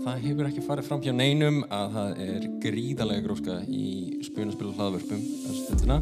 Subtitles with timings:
[0.00, 3.86] það hefur ekki farið fram hjá neinum að það er gríðarlega gróska í
[4.24, 6.00] spunaspilu hlaðvörpum þessu stundina.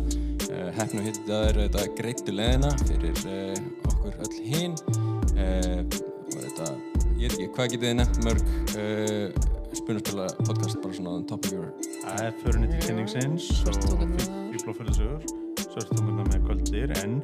[0.48, 3.59] Uh, Hefn og hitt það er þetta greittu leðina fyrir uh,
[3.91, 4.77] okkur öll hinn
[5.34, 6.71] uh, og þetta,
[7.19, 8.53] ég veit ekki, hvað getið þið nefnt mörg
[9.77, 11.69] spunaspila podcast bara svona on top of your
[12.05, 14.29] Það er förinni til kynningsins og Svörtungurnar.
[14.55, 15.33] fíblófælisögur,
[15.67, 17.19] svörtungurna með kvöldir, en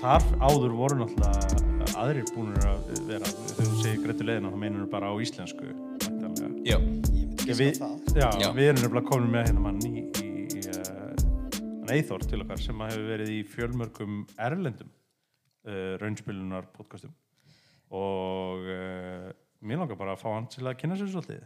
[0.00, 4.88] þar áður voru náttúrulega aðrir búinir að vera, þegar þú segir greitu leiðina, þá meinur
[4.90, 5.74] bara á íslensku.
[6.64, 8.20] Já, Ég myndi ekki við, sko það.
[8.22, 8.48] já, Já.
[8.56, 12.80] við erum nefnilega komin með hérna mann í, í, í uh, Eithor til okkar sem
[12.80, 14.14] að hefur verið í fjölmörgum
[14.46, 14.88] erlendum
[15.68, 17.12] uh, raunspilunar podcastum
[17.94, 19.28] og uh,
[19.60, 21.44] mér langar bara að fá hann til að kynna sér svolítið.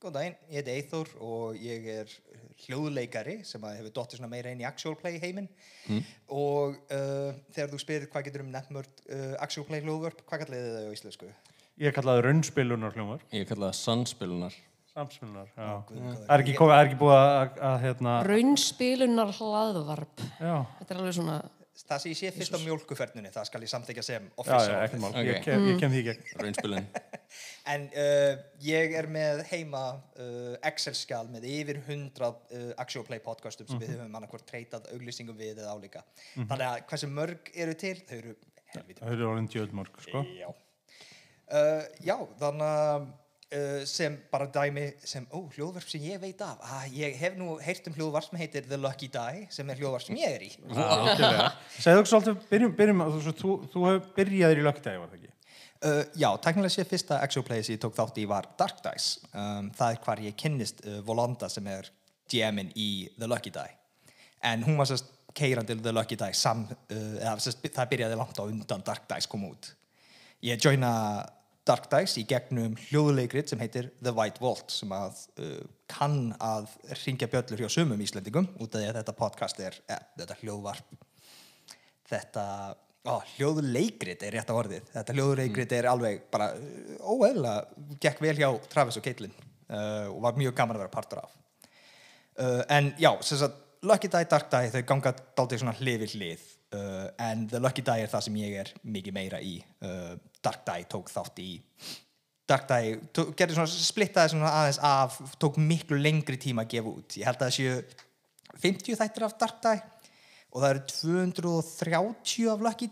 [0.00, 2.12] Góðan daginn, ég heiti Eithor og ég er
[2.62, 5.50] hljóðleikari sem að hefur dottið svona meira inn í actual play heiminn
[6.32, 10.70] og uh, þegar þú spyrir hvað getur um nefnmörd uh, actual play hljóðvörp, hvað kalliði
[10.78, 11.28] þau á íslensku?
[11.80, 14.56] Ég kallaði raunspilunar hljómar, ég kalla það sannspilunar.
[14.90, 15.68] samspilunar, já.
[15.88, 16.18] Góður.
[16.26, 20.24] Það er ekki, komið, er ekki búið að, að hérna, Raunspilunar hlaðvarp.
[20.42, 21.38] já, Þetta er alveg svona,
[21.80, 24.74] Það sem ég sé fyrst á mjólkuferninni, það skal ég samþykja sem já, official.
[24.74, 25.24] já, ekkert mál, Ok.
[25.30, 26.28] ég, kem, ég kem því gegn.
[26.44, 26.86] Raunspilun.
[27.70, 28.32] En uh,
[28.66, 29.80] ég er með heima
[30.18, 35.38] uh, Excel-skjal með yfir 100 uh, actual play podcastum sem við höfum annarkvort treytað auglýsingum
[35.38, 36.02] við eða álíka.
[36.34, 38.34] Þannig að hversu mörg eru til, þau eru
[38.74, 40.24] helviti Það eru orðin djöðmörg, sko.
[40.36, 40.48] Já.
[41.50, 43.08] Uh, já, þannig að
[43.50, 46.60] uh, sem bara dæmi sem, ó, hljóðvarp sem ég veit af.
[46.62, 50.06] Ah, ég hef nú heyrt um hljóðvarp sem heitir The Lucky Die, sem er hljóðvarp
[50.06, 50.50] sem ég er í.
[50.70, 51.50] Algjörlega.
[51.76, 53.84] Segðu okkur svolítið, byrjum, byrjum, þú, þú, þú,
[54.18, 55.34] byrjaðir í lögdægi, var það ekki?
[55.80, 59.24] Uh, já, teknilega sé fyrsta actual play sem ég tók þátt í var Dark Dice.
[59.32, 61.88] Um, það er hvar ég kynnist uh, Volanda sem er
[62.30, 63.72] GM-in í The Lucky Die.
[64.44, 68.38] En hún var sérst keirandi The Lucky Die sam, uh, eða, sérst, það byrjaði langt
[68.38, 69.72] á undan Dark Dice kom út.
[70.44, 70.92] Ég joina
[71.90, 76.70] Dice í gegnum hljóðuleikrit sem heitir The White Vault sem að uh, kann að
[77.04, 80.98] ringja bjöllur hjá sumum Íslendingum út af því að þetta podcast er, eh, þetta hljóðvarp
[82.10, 82.44] þetta
[83.06, 84.90] ó, hljóðuleikrit er rétt á orðið.
[84.94, 90.20] Þetta hljóðuleikrit er alveg bara uh, óeðlega, gekk vel hjá Travis og Caitlin uh, og
[90.26, 91.36] var mjög gaman að vera partur af.
[92.40, 96.16] Uh, en já, sem sagt Lucky Die, Dark Die, þau ganga dálítið svona hlið við
[96.18, 99.54] hlið uh, en The Lucky Die er það sem ég er mikið meira í
[99.86, 101.48] uh, Dark Die tók þátt í.
[102.50, 106.94] Dark Die, tó- gerði svona splittaði svona aðeins af, tók miklu lengri tíma að gefa
[106.96, 107.74] út, ég held að það séu
[108.64, 109.82] 50 þættir af Dark Die
[110.50, 112.88] og það eru 230 af Lucky.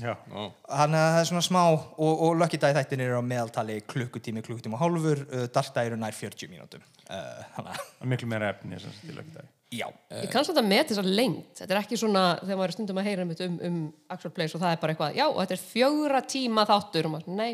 [0.00, 1.86] Ó, Þannig að það er svona smá og,
[2.26, 5.24] og Lucky Die þættin eru á meðaltali klukkutími, klukkutími og hálfur.
[5.32, 6.84] Uh, Dark Die eru nær 40 mínútum.
[7.08, 9.48] Uh, Þannig að, Það miklu meira efni sem sagt í lögdægi.
[9.70, 11.50] Já ég kann svolítið að með þessa lengt.
[11.60, 13.76] Þetta er ekki svona þegar maður er stundum að heyra um, um
[14.10, 17.14] actual plays og það er bara eitthvað, já, og þetta er fjögra tíma þáttur og
[17.14, 17.50] maður, nei,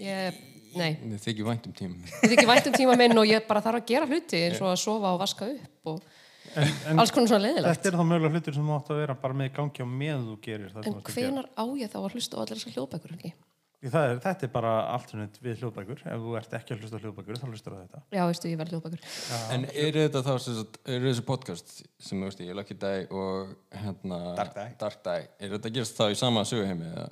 [0.00, 0.40] ég,
[0.78, 0.88] nei.
[1.02, 1.98] þið þykir vænt um tím.
[2.14, 4.62] Þetta er ekki vænt um tíma minn og ég bara þarf að gera hluti eins
[4.62, 6.02] og að sofa og vaska upp og
[6.50, 7.76] En, en alls konar svona leiðilegt.
[7.78, 10.24] þetta er þá mögulega hlutur sem þú átt að vera bara með gangi á með
[10.26, 12.74] þú gerir það sem En að hvenar á ég þá að hlusta á allir þessar
[12.74, 13.12] hljóðbækur?
[13.14, 13.30] Ekki?
[13.80, 16.00] Það er, þetta er bara alternate við hljóðbækur.
[16.04, 18.00] Ef þú ert ekki að hlusta hljóðbækur, þá hlustar á þetta.
[18.12, 19.06] Já, veistu, ég verð hljóðbækur.
[19.54, 23.54] En eru þetta þá, sagt, eru þessi podcast sem, þú veist, ég Lucky Die og
[23.72, 24.18] hérna...
[24.36, 24.74] Dark Die.
[24.82, 25.30] Dark Die.
[25.40, 26.90] Er þetta gerast þá í sama söguheimi?
[26.92, 27.06] eða?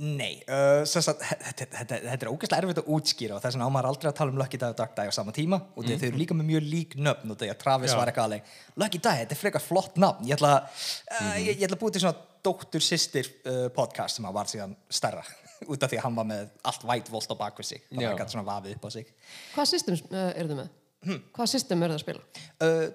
[0.00, 3.74] Nei, uh, sagt, þetta, þetta, þetta er ógeðslega erfitt að útskýra og þess vegna á
[3.76, 6.00] maður aldrei að tala um Lucky Die og Dark Die á sama tíma og mm.
[6.00, 7.98] þau eru líka með mjög lík nöfn og þegar Travis Já.
[8.00, 11.68] var eitthvað alveg Lucky Die, þetta er frekar flott nafn ég ætla, uh, ég, ég
[11.68, 15.26] ætla að búið til svona dóttur sýstir uh, podcast sem að var síðan stærra
[15.68, 18.06] út af því að hann var með allt white volt á bakvið sig þannig að
[18.06, 18.10] Já.
[18.10, 19.10] hann gæti svona vafið upp á sig
[19.54, 20.76] Hvað system uh, eru þið með?
[21.08, 21.18] Hm.
[21.36, 22.22] Hvað system eru þið að spila?
[22.60, 22.86] Uh,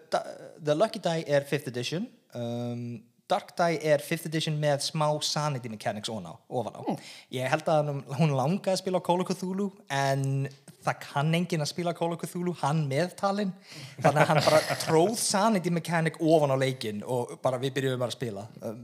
[0.61, 2.87] The Lucky Die er 5th edition um,
[3.29, 6.33] Dark Die er 5th edition með smá sanity mechanics ofan á,
[6.77, 6.93] á.
[7.33, 10.45] ég held að hún, hún langaði að spila Call of Cthulhu en
[10.85, 13.53] það kann enginn að spila Call of Cthulhu hann með talin
[13.97, 18.13] þannig að hann bara tróð sanity mechanic ofan á leikin og bara við byrjuðum að
[18.13, 18.83] spila um,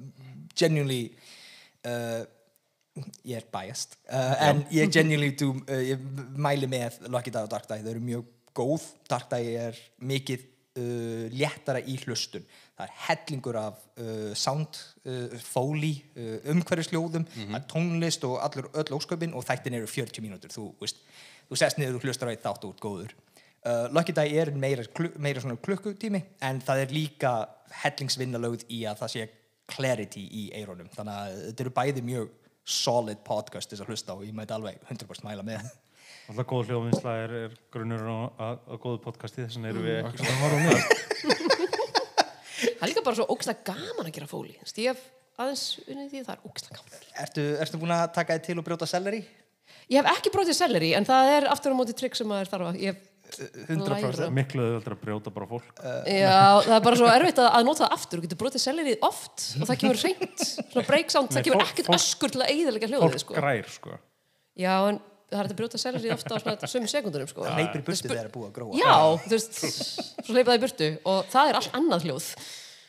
[0.57, 1.03] genuinely
[1.85, 2.23] uh,
[3.27, 3.97] ég er biased.
[4.09, 6.01] Uh, en ég genuinely do, uh, ég
[6.35, 8.87] mæli með Lucky Die og Dark Die þau eru mjög góð.
[9.09, 12.45] Dark Die er mikið uh, léttara í hlustun.
[12.75, 17.27] Það er hellingur af uh, sound uh, fóli, uh, umhverfisljóðum.
[17.37, 20.53] Það er tónlist og allur öll ósköpin og þættin eru 40 mínútur.
[20.53, 23.15] Þú, þú sest niður og hlustar á eitt þátt og út góður.
[23.61, 24.83] Uh, Lucky Die er meira,
[25.21, 27.31] meira svona klukkutími en það er líka
[27.83, 29.25] hellingsvinnalögð í að það sé
[29.71, 32.31] clarity í eironum þannig að þetta eru bæði mjög
[32.65, 35.65] solid podcast þess að hlusta og ég mæti alveg 100% mæla með
[36.31, 38.47] Alltaf góð hljóðvinnsla er, er grunnur á,
[38.79, 40.79] góðu podcasti, þess vegna erum við ekki svona með.
[42.61, 44.53] Það er líka bara svo ógslag gaman að gera fóli.
[44.61, 45.01] Hef
[45.41, 47.05] aðeins unnið því að það er ógslag gaman.
[47.23, 49.21] Ertu, ertu búin að taka þið til og brjóta selleri?
[49.91, 52.69] Ég hef ekki brotið selleri en það er aftur á móti trygg sem maður þarf
[52.69, 53.01] að ég
[53.39, 53.91] 100%.
[53.91, 54.29] læra.
[54.35, 55.69] Miklu auðvitað að brjóta bara fólk.
[56.07, 59.05] Já, það er bara svo erfitt að, að nota það aftur þú getur brotið sellerið
[59.07, 62.51] oft og það kemur reynd svona break sound, Nei, það kemur ekkert öskur til að
[62.55, 63.37] eigðalega hljóðið Fólk sko.
[63.37, 63.99] grær, sko.
[64.61, 64.99] Já, en
[65.31, 67.45] það er að brjóta sellerið ofta á svona sömu sekundunum sko.
[67.47, 69.61] hleypir í burtu þegar það er búið að gróa Já, þú veist,
[70.25, 72.27] svo hleypa það í burtu og það er allt annað hljóð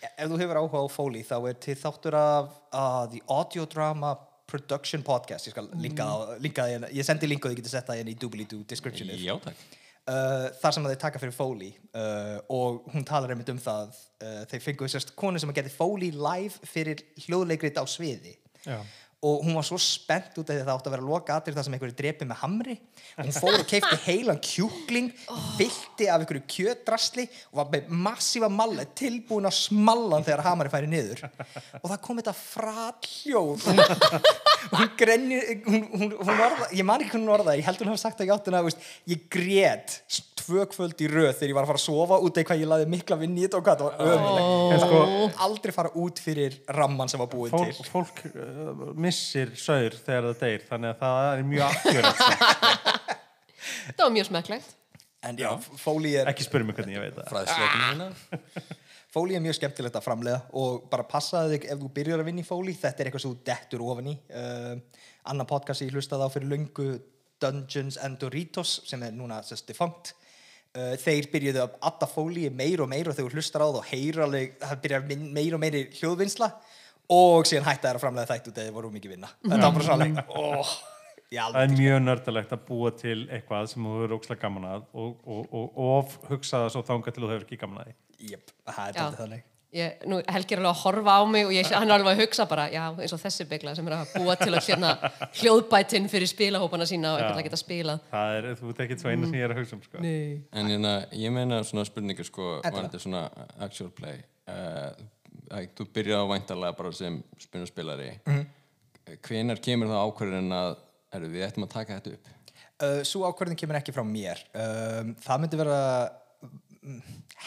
[0.03, 4.17] ef þú hefur áhuga á Foley þá er til þáttur af uh, The Audio Drama
[4.51, 6.91] Production Podcast ég linka það, linka það hérna.
[6.99, 9.63] ég sendi link og þið getur sett það hérna í doobly-doo descriptionið Já, takk.
[10.11, 14.43] Uh, þar sem þeir taka fyrir Foley uh, og hún talar einmitt um það uh,
[14.51, 18.79] þeir fengu sérst konu sem að geti Foley live fyrir hljóðleikrit á sviði Já.
[19.23, 21.59] Og hún var svo spennt út af því að það átti að vera loka aðrið
[21.59, 22.75] það sem einhverju drepi með hamri.
[23.13, 25.13] Og hún fór og keipti heilan kjúkling
[25.59, 30.91] fyllti af einhverju kjötdrasli og var með massífa malle tilbúin að smallan þegar hamari færi
[30.91, 31.23] niður.
[31.79, 33.83] Og það kom þetta fralljóð hún,
[34.73, 38.21] hún grenni hún, hún, orða, ég man ekki hún orða ég held hún hafa sagt
[38.21, 40.01] það í áttuna veist, ég grét
[40.43, 42.71] tvö kvöld í röð þegar ég var að fara að sofa út af hvað ég
[42.71, 45.01] laði mikla vinn í þetta og hvað þetta var ömulegt En sko,
[45.47, 47.87] aldrei fara út fyrir ramman sem var búið fólk, til.
[47.93, 52.23] fólk uh, missir saur þegar það deyr, þannig að það er mjög akkurat.
[53.93, 54.71] Það var mjög smekklegt.
[55.23, 55.49] En já,
[55.79, 58.33] Foley er Ekki spyrja mig hvernig ég veit það.
[59.13, 62.43] Foley er mjög skemmtilegt að framlega og bara passaði þig ef þú byrjar að vinna
[62.43, 64.17] í Foley þetta er eitthvað sem þú dettur ofan í.
[64.33, 66.89] Uh, annan podcast ég hlustaði á fyrir löngu
[67.43, 70.15] Dungeons and Doritos sem er núna sérst defunct.
[70.73, 73.81] Uh, þeir byrjuðu að adda Foley meir og meir og þegar þú hlustar á það
[73.83, 76.51] og heyr alveg það byrjar meir og meiri hljóðvinnsla
[77.11, 79.77] og síðan hætti þær að framlega þætt út eða þið voru mikið vinna þetta var
[79.77, 80.75] bara svona alveg oh,
[81.33, 85.15] Það er mjög nördalegt að búa til eitthvað sem þú hefur ókslega gaman að og,
[85.25, 87.95] og, og, og hugsa það svo þangað til þú hefur ekki gaman að því.
[88.35, 91.55] Jep, það er þetta þannig ég, Nú Helgi er alveg að horfa á mig og
[91.55, 94.13] ég, hann er alveg að hugsa bara Já, eins og þessi byggla sem er að
[94.19, 94.93] búa til að hérna
[95.41, 99.15] hljóðbætinn fyrir spilahópana sína og eitthvað að geta spilað Það er, þú veit ekki svo
[99.15, 100.05] eina sem ég er að hugsa um, sko.
[100.05, 102.77] Nei En hérna, ég meina svona spurningar sko, Endilega.
[102.77, 103.25] varandi svona
[103.65, 104.21] actual play.
[104.45, 104.93] Uh,
[105.53, 108.11] æ, þú byrjaði á væntalega bara sem spunaspilari.
[108.27, 108.39] Mm.
[108.39, 109.19] -hmm.
[109.29, 110.77] Hvenar kemur það ákvörðin að,
[111.13, 112.29] erum við ættum að taka þetta upp?
[112.83, 115.79] Uh, svo ákvörðin kemur ekki frá mér um, það myndi vera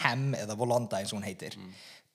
[0.03, 1.57] Hem eða Volanda eins og hún heitir.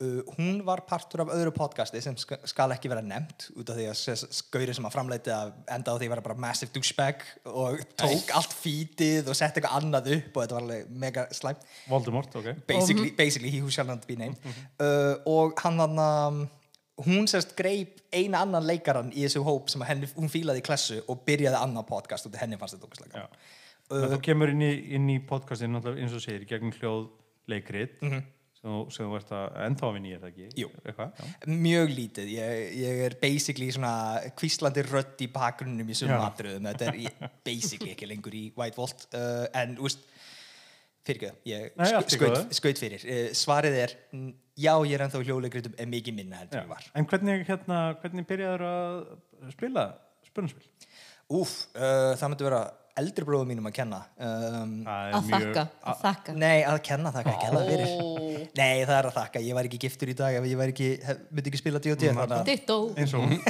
[0.01, 3.77] Uh, hún var partur af öðru podcasti sem sk skal ekki vera nefnt út af
[3.77, 7.27] því að skauri sem að framleiti að enda á því að vera bara massive douchebag
[7.53, 11.69] og tók allt fítið og sett eitthvað annað upp og þetta var alveg mega slæmt.
[11.91, 12.49] Voldemort, ok.
[12.65, 14.41] basically, basically he who shall not be named.
[14.81, 16.41] Uh, og hann hann um,
[17.05, 20.65] hún sérst greip eina annan leikaran í þessu hóp sem að henni, hún fílaði í
[20.65, 23.29] klassu og byrjaði annan podcast og henni fannst þetta okkur.
[23.91, 27.09] Uh, þú kemur inn í, inn í podcastin eins og segir, í gegnum hljóð
[27.51, 27.99] leikrit.
[28.61, 30.49] Sem, þú- sem þú ert að vinna í, er það ekki?
[30.61, 30.67] Jú.
[30.85, 33.93] Eitthvað, mjög lítið, ég, ég er basically svona
[34.37, 36.27] kvíslandi rödd í bakgrunnum í sumum Já.
[36.27, 40.05] atriðum, þetta er basically ekki lengur í White Vault uh, en úst,
[41.09, 43.07] fyrir ekki, ég skaut, skaut fyrir.
[43.09, 44.29] Uh, svarið er, mm,
[44.61, 46.85] já ég er ennþá hljóðleikritum en mikið minna heldur ég var.
[47.01, 49.01] En hvernig, hérna, hvernig byrjaður að
[49.57, 49.87] spila
[50.29, 50.69] spunarspil?
[51.33, 52.61] Úf, uh, það myndi vera
[52.99, 54.01] eldri bróðum mínum að kenna.
[54.19, 56.35] Um, Það er Að þakka, að þakka.
[56.41, 57.93] Nei, að kenna þakka, ekki hella fyrir.
[58.61, 60.89] Nei, það er að þakka, ég var ekki giftur í dag ef ég var ekki,
[61.07, 62.79] hef, myndi ekki spila D&D þannig að Ditto.
[62.99, 63.37] Eins og hún.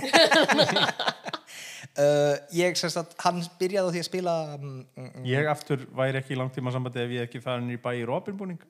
[2.04, 6.20] uh, ég semst að hann byrjaði á því að spila um, mm, Ég aftur væri
[6.20, 8.60] ekki í langtíma sambandi ef ég ekki farin í bæ í Robin-búning.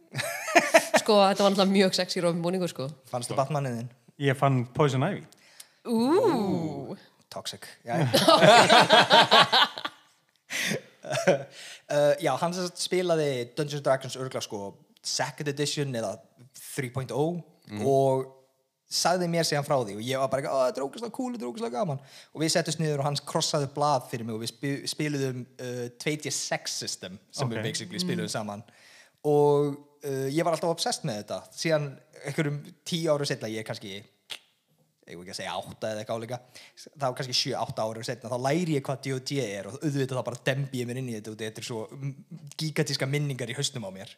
[1.01, 2.91] Sko, þetta var náttúrulega mjög sexy rófum búningur sko.
[3.11, 3.93] Fannstu Batmanið þinn?
[4.21, 5.23] Ég fann Poison Ivy.
[5.89, 6.97] Ú,
[7.33, 7.65] Toxic.
[7.87, 7.97] Já,
[11.11, 14.61] uh, já, hann spilaði Dungeons and Dragons örgla sko
[15.03, 16.17] second edition eða
[16.77, 17.15] 3.0
[17.87, 18.29] og
[18.91, 21.45] sagði mér síðan frá því og ég var bara "Ó, þetta er ógæslega cool, þetta
[21.47, 22.01] er ógæslega gaman.
[22.35, 25.85] Og við settumst niður og hann krossaði blað fyrir mig og við spi- spiluðum uh,
[26.03, 27.55] 2D6 system sem Ok.
[27.55, 28.65] við basically spiluðum saman.
[29.31, 31.39] Og uh, ég var alltaf obsessed með þetta.
[31.55, 31.87] Síðan
[32.27, 32.59] einhverjum
[32.91, 34.01] tíu ára setna ég er kannski
[35.13, 36.41] ég ekki að segja átta eða eitthvað áleika
[36.87, 40.27] þá kannski sjö, átta ára setna þá læri ég hvað D&D er og auðvitað þá
[40.31, 41.85] bara dembi ég mér inn í þetta og þetta er svo
[42.61, 44.17] gigantíska minningar í hausnum á mér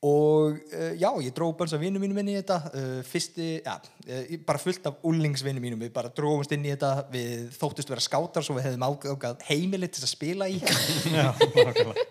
[0.00, 3.74] og uh, já, ég dró bönns af vinnum mínum inn í þetta uh, fyrsti, já,
[4.08, 8.04] uh, bara fullt af úlingsvinnum mínum, við bara drófumst inn í þetta við þóttust vera
[8.04, 10.56] skátar svo við hefðum ágað heimilið til að spila í
[11.18, 12.06] Já, nákvæmlega.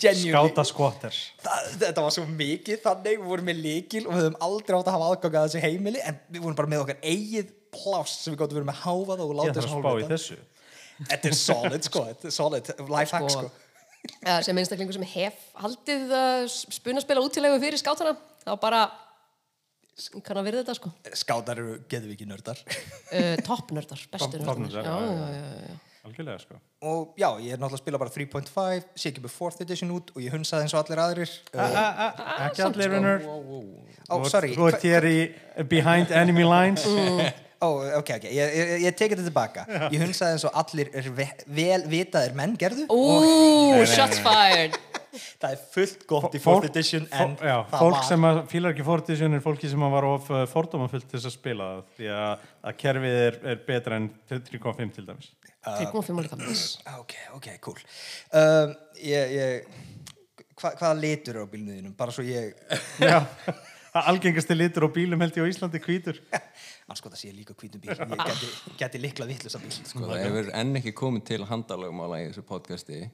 [0.00, 0.30] Genuinely.
[0.30, 1.20] Skáta squatters.
[1.44, 4.88] Það, þetta var svo mikið þannig, við vorum með líkil og við höfum aldrei átt
[4.88, 8.34] að hafa aðgang að þessu heimili en við vorum bara með okkar eigið pláss sem
[8.34, 10.40] við gáttum verið með háfað og Ég láta þarf að spá í þessu.
[11.10, 13.46] Þetta er solid sko, þetta er solid, life hack Sko.
[13.48, 13.48] sko.
[14.22, 16.44] ja, sem einstaklingur sem hef haldið uh,
[16.76, 18.14] spunaspila útilegu fyrir skátana
[18.44, 18.84] þá bara
[20.26, 20.92] kann að virða þetta sko.
[21.14, 22.60] Skátar eru geðviki nördar.
[23.14, 24.90] Uh, já, já,
[25.30, 25.76] já, já.
[26.04, 26.58] algjörlega sko.
[26.84, 30.10] Og já, ég er náttúrulega að spila bara 3.5 sé ekki með 4th edition út
[30.14, 31.36] og ég hunsaði eins og allir aðrir.
[31.54, 33.38] A, uh, a, a, ekki allir sko.
[34.10, 34.52] ó, sorry.
[34.58, 35.16] Þú ert hér í
[35.70, 36.84] behind enemy lines
[37.62, 37.68] ó,
[38.00, 39.64] ok, ok, ég, ég, ég tekið þetta tilbaka.
[39.92, 42.88] Ég hunsaði eins og allir ve vel vitaðir menn gerðu.
[42.94, 44.76] Ooh, shots fired.
[45.14, 48.06] Það er fullt gott í 4th edition en fó- já, það fólk var.
[48.08, 51.34] sem að fílar ekki fortisjón er fólki sem var of uh, fordómafullt til þess að
[51.36, 51.84] spila það.
[51.98, 55.28] Því að, að kerfið er, er betra en 3.5 til dæmis.
[55.64, 56.64] 3.5 líka miss
[57.02, 57.78] ok, ok, cool.
[58.34, 59.94] Um, ég, ég
[60.58, 62.52] hva, hvaða litur er á bílnuðinum bara svo ég
[63.00, 63.20] já,
[63.94, 66.18] algengasti litur á bílum held ég á Íslandi hvítur.
[66.90, 67.94] Anskot að sé líka hvítum bíl.
[67.94, 68.48] Ég geti,
[68.80, 73.04] geti likla vittlusa bíl Sko, það hefur enn ekki komið til handalögmála í þessu podcasti.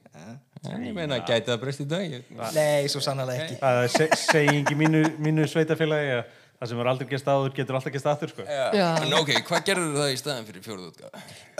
[0.65, 2.17] En ég meina, gæti það breyst í dag?
[2.57, 3.59] Nei, svo sannlega ekki.
[3.61, 6.23] Það er se seging í mínu, mínu sveitafélagi að
[6.61, 8.43] það sem er aldrei gest áður getur alltaf gest aftur sko.
[8.45, 11.15] En ok, hvað gerður það í staðin fyrir fjóruð útgáð?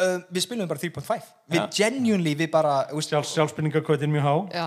[0.05, 4.35] um, við spilum bara 3.5 við genuinely, við bara Sjálf, sjálfsbyggingakvötin mjög há.
[4.53, 4.65] Já,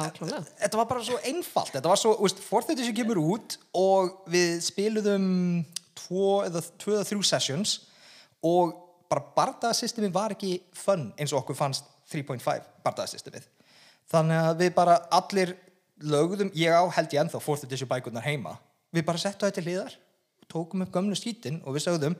[0.64, 1.71] þetta var bara svo einfalt.
[1.76, 5.29] Þetta var svo, 4th edition kemur út og við spiluðum
[6.03, 7.76] tvo eða, tvo eða þrjú sessions
[8.45, 8.75] og
[9.12, 12.43] bara bardagasystemi var ekki fun eins og okkur fannst 3.5
[12.83, 13.47] bardagasystemið
[14.11, 15.55] þannig að við bara allir
[16.03, 18.59] lögðum, ég á held ég ennþá 4th edition bækurnar heima.
[18.95, 19.95] Við bara settum þetta til hliðar
[20.53, 22.17] tókum upp gömlu skítin og við sögðum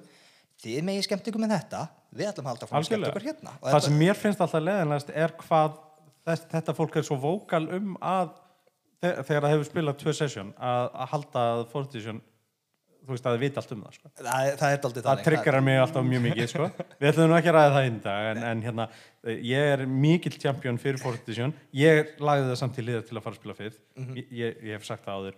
[0.65, 1.83] þið megi skemmt ykkur með þetta.
[2.15, 3.57] Við ætlum að halda frá skemmt ykkur hérna.
[3.61, 5.81] Og það sem mér finnst alltaf leðinlegast er hvað
[6.29, 8.31] þess, þetta fólk er svo vókal um að
[9.03, 12.23] þe- þegar það hefur spilað tvö sesjón að, að halda að fortisjón
[13.05, 14.11] þú veist að þið vita allt um það sko.
[14.17, 16.69] það, það daldið það tryggarar mig alltaf mjög mikið sko.
[17.03, 18.87] við ætlum nú ekki að ræða það inn í dag en, en hérna,
[19.51, 23.37] ég er mikill champion fyrir fortisjón, ég lagði það samt til liðar til að fara
[23.37, 24.17] að spila fyrr Mhm.
[24.23, 25.37] ég, ég, ég hef sagt það áður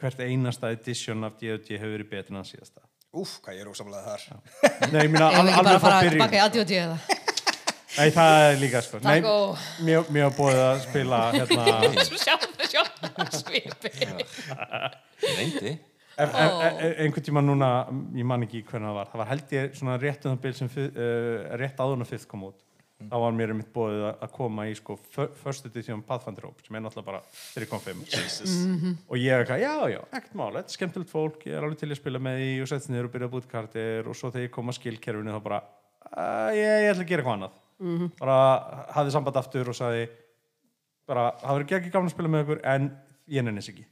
[0.00, 2.84] hvert einasta edition af D&D hefur verið betur en það síðasta.
[3.16, 4.24] Úf, hvað ég er ósamlega þar.
[4.92, 6.96] Nei, ég meina Ef al, alveg frá fara byrjun.
[7.96, 8.98] Nei, það er líka sko.
[9.00, 9.20] Nei,
[9.86, 11.64] mér, mér var búið að spila hérna,
[12.26, 13.92] Sjálf, sjálf Svipi.
[15.24, 15.72] Reyndi.
[16.16, 17.70] Einhvern tíma núna
[18.16, 20.54] ég man ekki hvernig það var, það var held ég svona rétt um það bil
[20.56, 22.60] sem uh, rétt áður en að fyrst kom út
[22.96, 26.64] þá var mér einmitt búið að að koma í sko fir- first edition Pathfinder Hope
[26.64, 27.20] sem er náttúrulega bara
[27.52, 28.06] 3.5
[29.10, 31.78] og ég er eitthvað, já, já, ekkert mál þetta er skemmtilegt fólk, ég er alveg
[31.82, 34.30] til að spila með því og setja niður og byrja að búið kartir og svo
[34.32, 35.60] þegar ég kom að skillkerfinu þá bara
[36.56, 37.60] ég, ég ætla að gera eitthvað annað.
[38.22, 38.38] Bara
[38.96, 40.06] hafði samband aftur og sagði
[41.06, 42.88] bara, það verður ekki gaman að spila með ykkur en
[43.36, 43.84] ég nennis ekki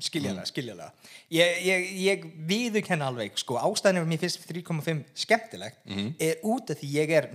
[0.00, 0.90] skiljalega, skiljalega
[1.30, 5.82] ég, ég, ég viðurkenna alveg sko, ástæðan ef mér finnst 3.5 skemmtilegt
[6.20, 7.30] er út af því ég er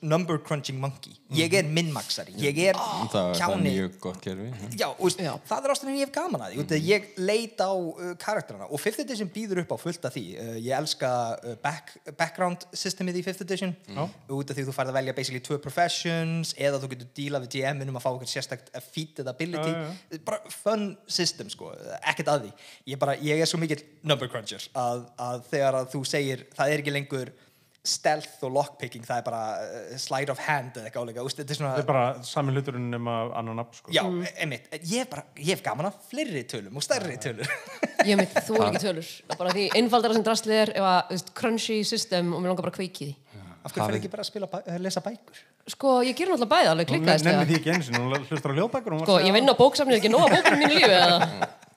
[0.00, 1.16] number crunching monkey.
[1.34, 4.48] Ég er minnmaxari, ég er það, það er mjög gott kerfi
[4.78, 4.88] já.
[4.98, 5.32] Veist, Já.
[5.46, 6.64] það er ástæðan ég hef gaman að því.
[6.64, 6.86] Mm.
[6.88, 10.24] ég leit á uh, karakterana og 5th edition býður upp á fullt af því.
[10.40, 13.74] Uh, ég elska uh, back, background systemið í 5th edition.
[13.86, 14.02] Já.
[14.34, 17.54] út af því þú færð að velja basically tvö professions eða þú getur díla við
[17.58, 19.74] DM um að fá okkur sérstakt feat eða ability.
[19.74, 21.72] Já, já, bara fun system sko
[22.12, 22.50] ekkert að því.
[22.92, 26.74] Ég, bara, ég er svo mikill number cruncher að, að þegar að þú segir það
[26.74, 27.32] er ekki lengur
[27.80, 31.58] stealth og lockpicking það er bara uh, slide of hand eða eitthvað álega, þetta er
[31.58, 33.94] svona þetta er bara sami hluturinn nema annan nafn sko.
[33.94, 34.02] Já,
[34.36, 37.48] einmitt, ég, bara, ég hef gaman að fleiri tölum og stærri tölur.
[38.08, 39.08] Ég mitt, þú er ekki tölur.
[39.28, 42.64] Er bara því einfaldara sem drastlið er að, þú veist, crunchy system og mér langar
[42.64, 43.16] bara að kveiki því.
[43.60, 45.40] Af hverju fyrir ekki bara að spila, eh, lesa bækur?
[45.68, 48.56] Sko, ég ger náttúrulega bæði alveg klikkaðist nefnir því ekki eins og hún hlustar á
[48.56, 50.94] ljóðbækur hún var Sko, að ég vinn á bóksafnið ekki nóga bókum í mínu lífi
[50.96, 51.18] eða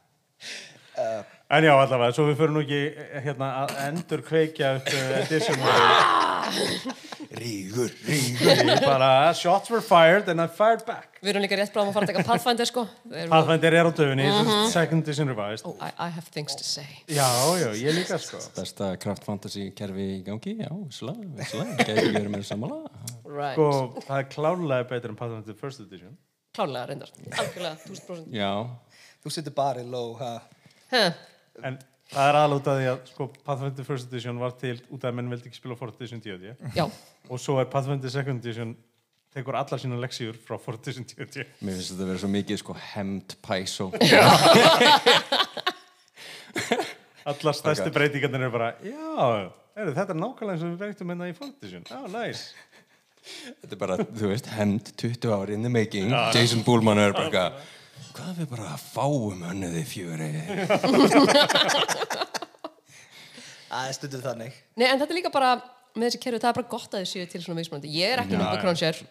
[1.53, 5.17] en já allavega, svo við fyrir nú ekki eh, hérna, að endur kveikja upp uh,
[5.21, 5.59] edition
[7.33, 8.49] Rígur, rígur.
[8.67, 11.17] Ég bara shots were fired and I fired back.
[11.23, 12.83] Við erum líka rétt bráðum að fara að taka Pathfinder sko.
[13.09, 14.27] Við erum- Pathfinder er á döfunni,
[14.73, 15.65] second edition revised.
[15.65, 16.85] Oh, I, I have things to say.
[17.07, 17.25] Já,
[17.57, 18.41] já, ég líka sko.
[18.57, 22.81] Besta kraft fantasy kerfi í gangi já, visslega, visslega, gæti verið með sammála
[23.23, 23.69] Right, sko,
[24.05, 26.13] það er klárlega betur en Pathfinder first edition.
[26.53, 27.13] Klárlega reyndar.
[27.33, 28.51] Algjörlega, 1000% já,
[29.23, 30.35] Þú setur bara í low, ha?
[31.63, 31.77] En
[32.13, 35.17] það er aðlút að því að sko, Pathfinder first edition var til út af að
[35.19, 36.85] menn vildi ekki spila 4th edition 10 Já,
[37.29, 38.75] og svo er Pathfinder second edition
[39.33, 42.59] tekur allar sína leksíur frá 4th edition 10 mér finnst þetta að vera svo mikið
[42.61, 43.89] sko hemd pæsó
[47.25, 47.95] allar stærsti Ok.
[47.95, 51.53] breytingarnir eru bara já, er, þetta er nákvæmlega eins og við breytum hérna í 4th
[51.63, 51.85] edition.
[51.89, 52.43] Já, nice.
[53.63, 56.11] Þetta er bara, þú veist, hemd 20 ári in the making.
[56.35, 57.51] Jason Bullman er bara eitthvað
[58.13, 60.31] hvað við bara fáum önnuði fjöri
[63.73, 65.55] Það er stundum þannig Nei, en þetta er líka bara
[65.93, 67.89] með þessi kerfi, það er bara gott að þið séu til svona mismunandi.
[67.93, 68.37] Ég er ekki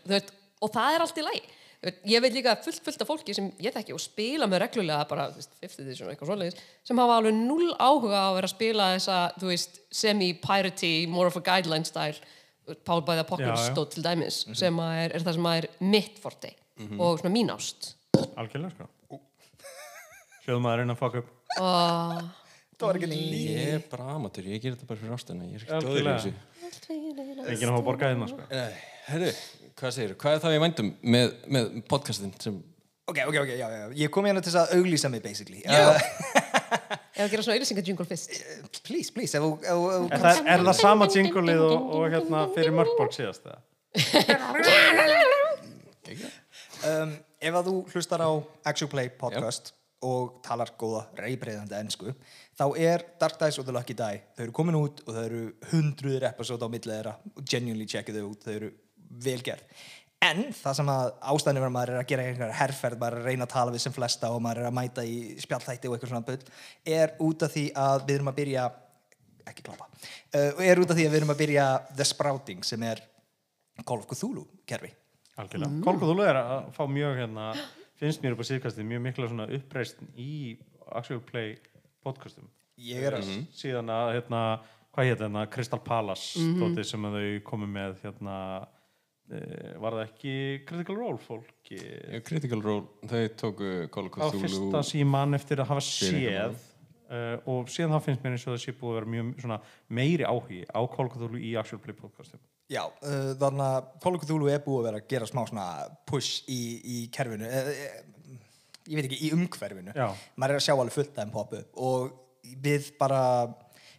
[0.03, 1.43] þú veist, og það er allt í lagi.
[1.83, 4.62] Þú veist, Ég veit líka fullt, fullt af fólki sem ég þekki og spila með
[4.65, 8.27] reglulega bara, þú veist, 50 edition og eitthvað svoleiðis, sem hafa alveg null áhuga á
[8.29, 12.19] að vera að spila þessa, þú veist, semi-piratey, more of a guideline style,
[12.87, 13.75] Paul by the Apocalypse Já, já.
[13.75, 16.53] stóð til dæmis sem að er, er það sem að er mitt forte
[17.03, 18.87] og svona mín ást algjörlega sko
[20.45, 21.28] hljóðum að reyna að fuck up
[21.62, 21.69] og
[22.83, 23.16] Það var ekki ný.
[23.47, 26.04] Ég er bara amateur, ég ger þetta bara fyrir ástina Ég er ekki góður í
[26.09, 26.31] þessu
[27.52, 28.73] enginn að hafa borgað hérna sko Nei,
[29.07, 29.31] Herru,
[29.78, 31.26] hvað segir Hvað er það ég vændum með,
[31.57, 32.57] með podcastin sem
[33.12, 33.87] Ok, ok, ok, já, já.
[33.99, 35.61] Ég kom hérna til að auglýsa mig, basically.
[35.66, 35.90] Já.
[35.90, 35.97] Uh,
[37.19, 38.31] ef að gera svona auðlýsingadjungul fyrst
[38.87, 41.76] please, please, ef þú- ef þú- ef þú er það, er það sama jingleið og,
[41.99, 43.59] og hérna fyrir Mörkborg síðast eða?
[46.92, 47.11] um,
[47.42, 48.30] ef að þú hlustar á
[48.70, 49.72] Actual Play podcast
[50.02, 52.12] og talar góða reybreyðandi ennsku
[52.58, 55.42] þá er Dark Dice og The Lucky Die þau eru komin út og þau eru
[55.72, 57.16] hundruður episode á millið þeirra.
[57.37, 58.70] Og genuinely checkið þau út þau eru
[59.22, 59.82] velgerð
[60.22, 63.28] en það sem að ástæðinu verður maður er að gera einhverja herrferð, maður er að
[63.30, 66.12] reyna að tala við sem flesta og maður er að mæta í spjallþætti og eitthvað
[66.12, 68.68] svona bull er út af því að við erum að byrja
[69.50, 69.88] ekki klappa,
[70.38, 73.02] uh, er út af því að við erum að byrja The Sprouting sem er
[73.82, 74.92] Call of Cthulhu kerfi
[75.41, 75.71] algjörlega.
[75.71, 75.85] Mm.
[75.87, 77.47] Kolkuðúlu er að fá mjög hérna
[78.01, 80.59] finnst mér upp á síðkastið mjög mikla svona uppreist í
[80.93, 81.57] Actual Play
[82.03, 82.49] podcastum.
[82.83, 84.43] Ég er að síðan að hérna
[84.93, 88.37] hvað hétt hérna Crystal Palace mm sem að þau komu með hérna
[89.31, 89.39] e,
[89.81, 90.35] var það ekki
[90.69, 91.79] Critical Role fólki?
[92.27, 96.59] Critical Role, þau tóku Call of á Cthulhu fyrsta síman eftir að hafa séð
[97.09, 99.61] uh, og síðan þá finnst mér eins og það sé búið að vera mjög svona
[99.89, 104.64] meiri áhugi á Kolkuðúlu í Actual Play podcastum Já, uh, þannig að of Cthulhu er
[104.64, 105.67] búið að vera að gera smá svona
[106.09, 108.38] push í, í kerfinu uh, uh,
[108.88, 109.95] ég veit ekki, í umhverfinu.
[109.95, 110.09] Já.
[110.37, 112.19] maður er að sjá alveg fullt aðeim poppu og
[112.64, 113.23] við bara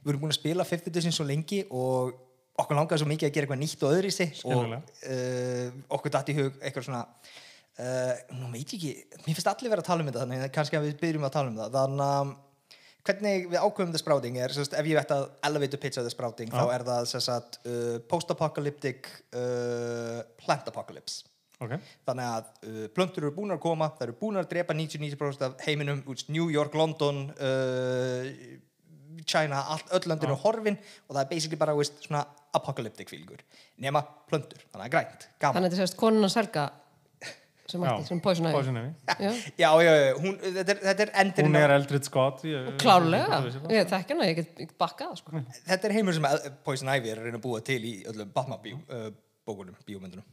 [0.04, 2.18] við erum búin að spila 50 edition svo lengi og
[2.60, 6.14] okkur langaði svo mikið að gera eitthvað nýtt og öðru í sig og uh, okkur
[6.14, 7.04] datt í hug eitthvað svona
[7.80, 10.80] uh, nú veit ég ekki, mér finnst allir vera að tala um þetta þannig kannski
[10.80, 11.78] að við byrjum að tala um það.
[11.78, 12.34] Þannig að
[13.08, 16.14] hvernig við ákveðum the sprouting er, sérst, ef ég veit að elevator pitch of the
[16.14, 21.28] sprouting, þá er það sérst, uh, post-apocalyptic uh, plant apocalypse
[21.64, 21.76] ok,
[22.08, 25.66] þannig að uh, plöntur eru búin að koma það eru búin að drepa 99% af
[25.68, 28.30] heiminum út New York, London uh,
[29.24, 32.24] China, allt, öll löndin er horfin og það er basically bara veist, svona
[32.56, 33.44] apocalyptic fílingur
[33.84, 35.60] nema plöntur, þannig að grænt, gaman.
[35.60, 36.66] Þannig að þetta sést konuna Selga
[37.74, 38.54] sem sem Poison Ivy.
[38.56, 38.94] Poison Ivy.
[39.26, 39.32] Já.
[39.64, 41.74] já, já, já, hún, þetta er, þetta er endurinn hún er
[42.50, 43.40] ég- og klárlega,
[43.76, 45.44] ég- þekki hana, ég get, bakkað sko.
[45.68, 48.32] þetta er heimur sem El- Poison Ivy er að reyna að búa til í öllum
[48.34, 48.60] Batman
[49.48, 50.24] bókunum, bíómyndunum.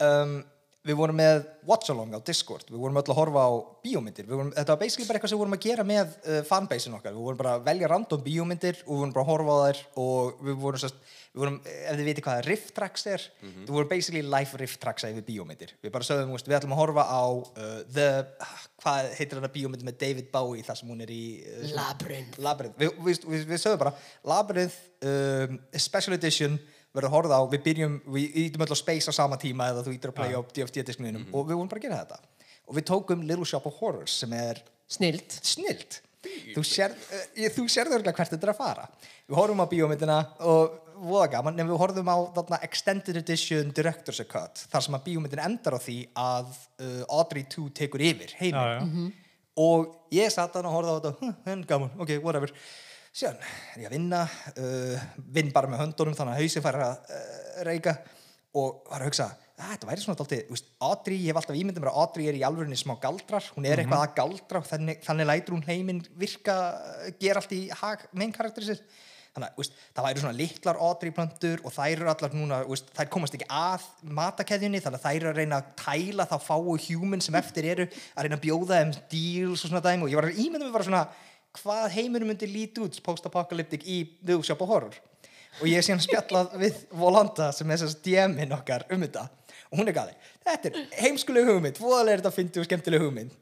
[0.00, 0.38] Um,
[0.86, 4.52] við vorum með Watch Along á Discord, við vorum öll að horfa á bíómyndir, vorum,
[4.54, 7.26] þetta var basically bara eitthvað sem við vorum að gera með uh, fanbasein okkar, við
[7.26, 10.44] vorum bara að velja random bíómyndir og við vorum bara að horfa á þær og
[10.46, 11.02] við vorum sérst,
[11.34, 15.08] við vorum, ef þið viti hvað riff tracks er, við vorum basically live riff tracks
[15.10, 18.08] yfir bíómyndir, við bara sögðum, veist, við ætlum að horfa á uh, the,
[18.46, 22.40] ah, hvað heitir þetta bíómynd með David Bowie þar sem hún er í uh, Labyrinth.
[22.40, 23.96] Labyrinth, við, við, við sögum bara
[24.30, 26.56] Labyrinth um, Special Edition
[26.98, 29.86] verður að horfa á, við byrjum við ítum öll á Space á sama tíma eða
[29.86, 32.20] þú ítir að playa á DFT-diskninum og við vorum bara að gera þetta.
[32.68, 35.38] Og við tókum Little Shop of Horrors sem er snild.
[35.46, 36.02] Snilt
[36.54, 38.86] þú sér, uh, þú sérðu örgulega hvert þetta er að fara.
[39.28, 44.20] Við horfum á bíómyndina og voða gaman, en við horfum á þarna Extended Edition Director's
[44.30, 46.50] Cut þar sem að bíómyndin endar á því að
[46.82, 49.08] uh, Audrey 2 tekur yfir heiminn.
[49.08, 49.24] Já.
[49.58, 52.52] og ég satt hann og horfði á þetta hm, en gaman, ok, whatever
[53.18, 57.12] síðan er ég að vinna uh, vinn bara með höndunum þannig að hausin fær að
[57.16, 57.94] uh, reyka
[58.58, 59.26] og var að hugsa
[59.58, 62.38] að þetta væri svona þú veist, Audrey, ég hef alltaf ímyndið mér að Audrey er
[62.38, 63.42] í alvörinni smá galdrar.
[63.56, 67.54] Hún er eitthvað að galdra og þannig, þannig lætur hún heiminn virka, uh, gera allt
[67.56, 69.06] í hag main karakterið sér
[69.38, 73.10] þannig að það væri svona litlar Audrey plöntur og þær eru allar núna, veist, þær
[73.12, 73.84] komast ekki að
[74.18, 77.88] matakeðjunni, þannig að þær eru að reyna að tæla þá fáu human sem eftir eru
[77.88, 80.06] að reyna að bjóða þeim deals og svona dæmi.
[80.06, 81.04] Og ég var að ímynda mig bara svona
[81.56, 84.98] hvað heiminum myndi líti út post-apocalyptic í The Shop of Horror.
[85.58, 89.26] Og ég er síðan spjallað við Volanda sem er þess DM-in okkar um þetta.
[89.68, 90.14] Og hún er gæði,
[90.46, 93.34] þetta er heimskuleg hugmynd fóðalega er þetta að fyndi og skemmtileg hugmynd.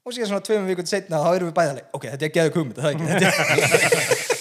[0.00, 2.78] Og síðan svona tveimum vikund setna þá erum við bæðaleg, ok, þetta er geðug hugmynd
[2.80, 4.28] það ekki, þetta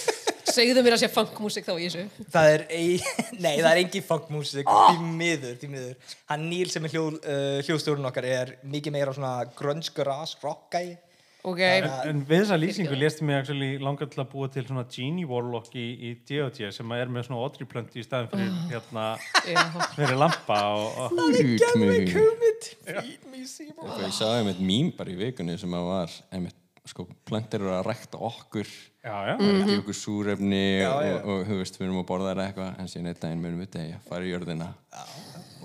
[0.59, 2.25] segðu mér að sé funkmusik þá í þessu.
[2.33, 2.87] Það er ei,
[3.43, 6.15] nei, það er engin funkmúsík því miður, því miður.
[6.31, 10.67] Hann Níl sem er hljó, uh, hljóðstjórun okkar er mikið meira svona grunge garage rock
[10.73, 10.97] gæi
[11.43, 14.85] ok, En, en við þessa lýsingu lést mig actually langar til að búa til svona
[14.91, 16.71] Genie Warlock í, í D.O.T.
[16.75, 19.05] sem er með svona plönt í staðin fyrir hérna
[19.47, 19.63] já,
[19.95, 23.87] fyrir lampa og, og feed me Seymour.
[23.87, 26.57] Eitthvað, ég sagði einmitt mím bara í vikunni sem að var einmitt,
[26.89, 28.69] sko, plöntir eru að rækta okkur.
[28.99, 29.59] Já, já, mm.
[29.63, 31.13] gefa okkur súrefni Já, já.
[31.15, 33.61] og, og, þú veist, við erum að borða þær eitthvað en síðan einn daginn munum
[33.63, 34.67] við degja, fara í jörðina.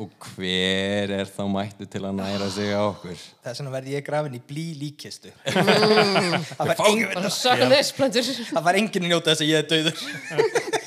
[0.04, 3.18] Og hver er þá mættu til að næra sig á okkur?
[3.44, 9.12] Þess vegna verði ég grafin í blí líkistu það var engin það var engin að
[9.12, 10.72] njóta þess að ég er döður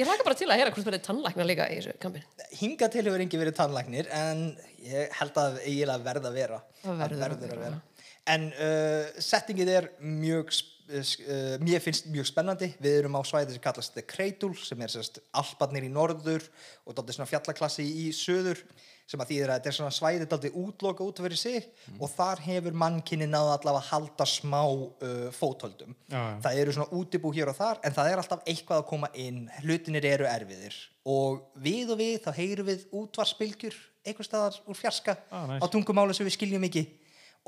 [0.00, 2.22] Ég hlaka bara til að heyra hvort verið tannlækna líka í þessu kampin.
[2.60, 4.42] Hingað til hefur engi verið tannlæknir en
[4.86, 6.60] ég held að eiginlega verða að vera.
[6.84, 7.80] Það verður að vera.
[8.30, 10.52] En uh, settingið er mjög,
[10.90, 12.68] uh, uh, mér finnst mjög spennandi.
[12.82, 16.46] Við erum á svæði sem kallast The Cradle sem er sérst alparnir í norður
[16.86, 18.62] og dálítið svona fjallaklassi í söður
[19.10, 21.64] sem að þýðir að þetta er svona svæði dálítið útloka út fyrir sig
[21.98, 25.96] og þar hefur mannkinni náða allavega að halda smá uh, fótöldum.
[26.06, 26.36] Já, já.
[26.44, 29.40] Það eru svona útibú hér og þar en það er alltaf eitthvað að koma inn,
[29.64, 30.78] hlutinir eru erfiðir
[31.10, 35.58] og við og við þá heyrum við útvarsbylgjur einhvers staðar úr fjarska Ah, nice.
[35.58, 36.86] á tungumáli sem við skiljum ekki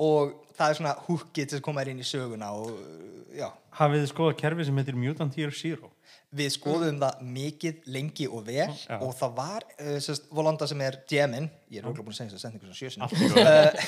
[0.03, 3.49] og það er svona húkið til að koma þér inn í söguna og uh, já,
[3.73, 5.93] Hafið þið skoðað kerfi sem heitir Mutant Year Zero?
[6.33, 8.97] við skoðum það mikið, lengi og vel Já.
[8.97, 12.33] og það var, uh, sérst, Volanda sem er GM-in, ég er okkur búin að segja
[12.33, 13.83] þess að senda sjösinn góðu.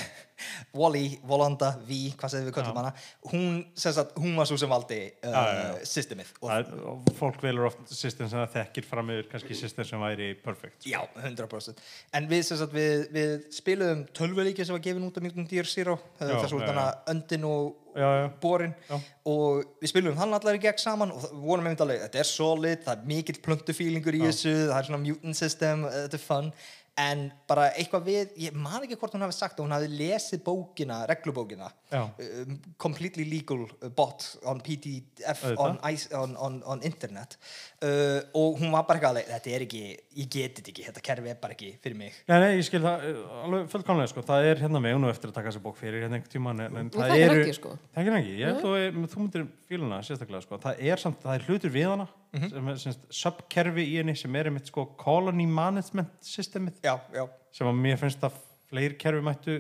[0.75, 2.91] Wally, Volanda, Vi, hvað segðum við köllum hana
[3.31, 7.93] hún, sérst hún var svo sem valdi uh, Já, systemið og Það Fólk velur oft
[7.93, 10.85] system sem það þekkir fram yfir kannski system sem væri perfect.
[10.89, 11.81] Já, 100%
[12.19, 15.97] En við, sagt, við, við spiluðum tölvuleiki sem var gefin út af Mutant Year Zero
[16.19, 18.25] Já, þess já, þannig að öndin og Já, já.
[18.43, 18.95] borin Já.
[19.31, 22.81] og við spiluðum hann allar í gegn saman og vorum einmitt alveg, þetta er solid
[22.83, 26.49] það er mikill plöntufílingur í þessu það er svona mutant system, þetta er fun
[26.97, 30.43] en bara eitthvað við, ég man ekki hvort hún hafi sagt að hún hafi lesið
[30.45, 37.35] bókina reglubókina um, completely legal uh, bot on PDF on, ice- on, on, on internet.
[37.83, 39.81] Uh, og hún var bara eitthvað þetta er ekki
[40.15, 42.15] ég geti þetta ekki, þetta kerfi er bara ekki fyrir mig.
[42.29, 44.23] Já, nei, ég skil það uh, alveg fullkomlega, sko.
[44.31, 46.63] Það er hérna með, og nú eftir að taka þessa bók fyrir hérna einhvern tímann,
[46.63, 47.73] en, en Ég þekki hana ekki, sko.
[47.97, 50.61] Það er ekki, ég held að þú myndir fíluna sérstaklega, sko.
[50.63, 54.33] Það er samt, það er hlutur við hana, sem er semst subkerfi í henni sem
[54.39, 59.25] er einmitt, sko, colony management systemið, já, já, sem að mér finnst að fleiri kerfi
[59.25, 59.59] mættu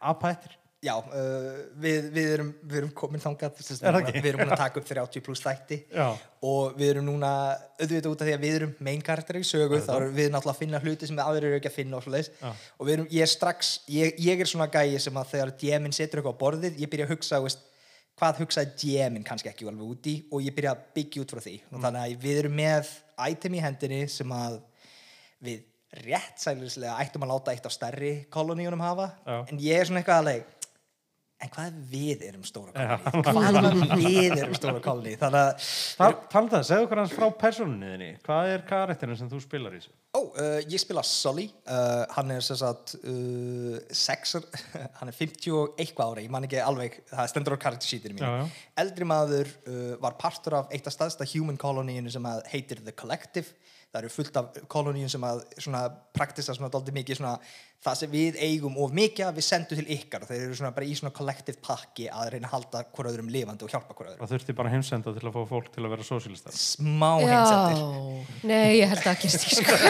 [0.00, 0.56] apa eftir.
[0.80, 4.80] já uh, við, við, erum, við erum komin þangað Er við, erum búin að taka
[4.80, 6.06] upp 30 pluss þætti Já.
[6.48, 7.32] og við erum núna
[7.80, 10.54] auðvitað út af því að við erum main karakter í sögu þá erum við náttúrulega
[10.56, 13.26] að finna hluti sem aðrir eru ekki að finna og svoleiðis og við erum, ég
[13.26, 16.80] er strax, ég, ég er svona gæi sem að þegar DM-in setur eitthvað á borðið
[16.80, 17.66] ég byrja að hugsa, veist,
[18.20, 21.44] hvað hugsaði DM-in kannski ekki alveg út í og ég byrja að byggja út frá
[21.44, 21.76] því Mm.
[21.76, 22.90] og þannig að við erum með
[23.28, 24.58] item í hendinni sem að
[25.44, 29.38] við rétt sælislega ættum að láta eitt af stærri koloníunum hafa Já.
[29.50, 30.56] en ég er svona eitthvað alveg
[31.40, 32.98] en hvað við erum stóra Já.
[33.24, 37.88] koloni hvað við erum stóra koloni þannig að Tal, Talda það, segðu hans frá persóninni
[37.94, 38.10] þinni.
[38.26, 39.92] Hvað er karakterin sem þú spilar í þessu?
[40.10, 44.46] Ó, uh, ég spila Sully, uh, hann er sem sagt uh, sexer,
[45.00, 48.16] hann er 50 og eitthvað ára, ég man ekki alveg, það stendur á character sheetinu
[48.16, 48.30] mínu.
[48.30, 48.64] Já.
[48.84, 53.52] Eldri maður uh, var partur af eitt af staðsta human colonyinu sem heitir The Collective.
[53.90, 55.80] Það eru fullt af kolóníum sem að svona
[56.14, 57.32] praktisa svona dálítið mikið svona
[57.82, 60.72] það sem við eigum of mikið að við sendum til ykkar og þeir eru svona
[60.76, 64.12] bara í svona collective pakki að reyna að halda hver öðrum lifandi og hjálpa hver
[64.12, 64.20] öðrum.
[64.22, 66.54] Það þurfti bara heimsenda til að fá fólk til að vera sósílistar.
[66.60, 67.80] Smá heimsendir.
[67.80, 69.80] Já, nei, ég held ekki sko.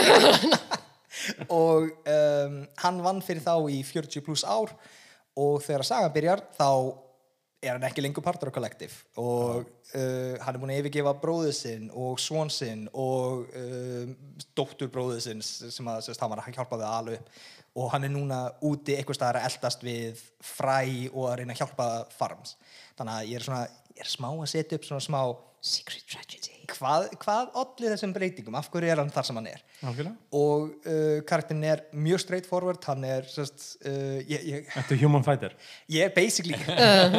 [1.60, 4.72] og um, hann vann fyrir þá í 40 pluss ár
[5.40, 6.70] og þegar að saga byrjar þá
[7.60, 11.52] er hann ekki lengur partur á kollektiv og uh, hann er búin að yfirgefa bróðu
[11.54, 13.69] sinn og svon sinn og um,
[14.60, 17.34] dóttur bróðu sinn sem að sérst, hann var að hjálpa við að ala upp.
[17.80, 20.80] Og hann er núna úti eitthvað staðar að eldast við fræ
[21.12, 22.56] og að reyna að hjálpa farms.
[22.98, 23.66] Þannig að ég er svona
[24.00, 25.20] ég er smá að setja upp svona smá
[25.60, 26.54] Secret tragedy.
[26.70, 30.12] hvað, hvað olli þessum breytingum af hverju er hann þar sem hann er Algjörlega.
[30.38, 35.24] og uh, karakterin er mjög straightforward hann er sest, uh, ég, ég, Þetta er human
[35.26, 35.56] fighter.
[35.90, 36.54] ég er basically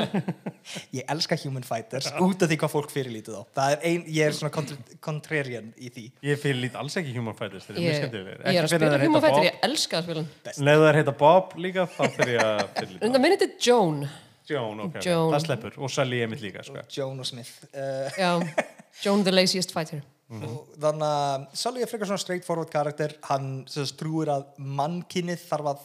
[0.97, 4.29] ég elska human fighters út af því hvað fólk fyrirlítið á það er ein, ég
[4.31, 7.67] er svona contra- contrarian í því Ég fyrir lít alls ekki human fighters.
[7.67, 8.41] Þeir eru mjög Ég, skemmtilegir.
[8.47, 10.65] ég er að spila Human Fighter, ég elska að spila hann.
[10.71, 13.55] Leðu þær heita Bob líka, þá fyrir ég að fyrir lít Runda minn þetta er
[13.67, 14.03] Joan.
[14.51, 14.97] Joan, ok.
[15.05, 15.35] Joan.
[15.35, 15.77] Það sleppur.
[15.81, 16.83] Og Sally Emil líka, sko.
[16.93, 18.31] Joan og Smith uh, Já,
[19.05, 20.03] Joan the laziest fighter.
[20.31, 24.45] og þannig að Sully er frekar svona straightforward karakter hann sem sagt, trúir að
[24.79, 25.81] mannkinnið þarf að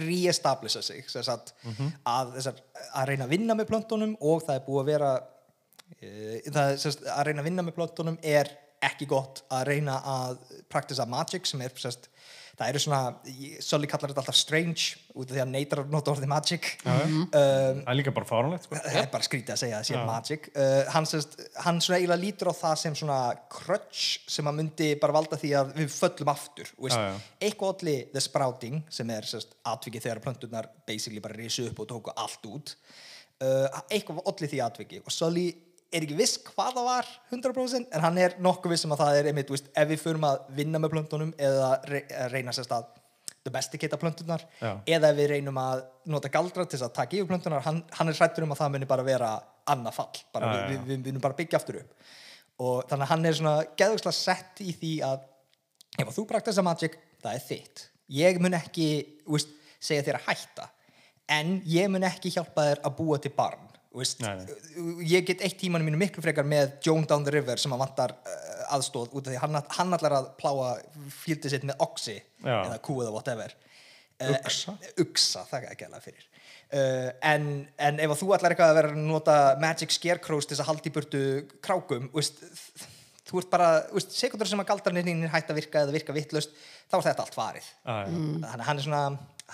[0.00, 1.52] re-establisha sig sem sagt,
[2.08, 2.60] að, þessar,
[2.96, 5.10] að reyna að vinna með plöntunum og það er búið að vera
[6.00, 6.10] e,
[6.48, 8.52] það sem sagt, að reyna að vinna með plöntunum er
[8.84, 10.40] ekki gott að reyna að
[10.72, 12.10] praktisa magic sem er sem sagt,
[12.58, 13.00] það eru svona,
[13.64, 16.68] Sully kallar þetta alltaf strange út af því að neytar að nota orðið magic.
[16.84, 18.78] Um, Það er líka bara fáránlegt, sko.
[18.84, 20.04] það er bara skrítið að segja að það sé Já.
[20.10, 20.48] magic.
[20.54, 21.36] Uh, hann, sest,
[21.66, 23.18] hann svona eiginlega lítur á það sem svona
[23.56, 24.04] crutch
[24.36, 27.02] sem að myndi bara valda því að við föllum aftur já.
[27.42, 29.28] eitthvað allir the sprouting sem er
[29.74, 32.76] atvikið þegar plönturnar basically bara risu upp og tóku allt út.
[33.42, 35.48] Uh, eitthvað allir því atviki og Sully
[35.94, 39.18] er ekki viss hvað það var 100% en hann er nokkuð viss um að það
[39.20, 42.02] er einmitt, veist, ef við förum að vinna með plöntunum eða re
[42.32, 42.88] reyna sérst að
[43.44, 47.64] domesticata plöntunar eða ef við reynum að nota galdra til þess að taka yfir plöntunar
[47.66, 49.32] hann, hann er hrættur um að það muni bara vera
[49.70, 52.06] annað fall bara Já, við, já, við, við munum bara byggja aftur upp.
[52.64, 55.28] Og þannig að hann er svona geðugslega sett í því að
[56.04, 57.84] ef þú praktisa magic, það er þitt.
[58.14, 58.88] Ég mun ekki
[59.28, 59.52] veist,
[59.82, 60.68] segja þér að hætta
[61.34, 64.44] en ég mun ekki hjálpa þér að búa til barn veist, Nei,
[65.06, 68.14] ég get eitt tímanu mínu miklu frekar með Joan Down the River sem að vantar
[68.16, 70.72] uh, aðstóð út af því hann, hann allar að pláa
[71.22, 72.56] fíldið sitt með oxi Já.
[72.56, 73.54] eða kú eða whatever.
[74.22, 74.34] Uh,
[75.02, 76.26] Uxa, það er ekki alveg fyrir.
[76.74, 77.48] Uh, en,
[77.82, 80.90] en ef þú allar eitthvað að vera að nota magic scarecrows til þess að halda
[80.90, 81.22] í burtu
[81.62, 82.40] krákum veist,
[83.28, 83.68] þú ert bara,
[84.06, 86.54] sekundur sem að galdarnir hætt að virka eða virka vittlust
[86.90, 87.70] þá er þetta allt farið.
[87.84, 87.94] Já.
[88.10, 89.04] þannig að hann er svona